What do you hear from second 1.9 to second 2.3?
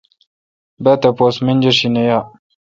نہ یا۔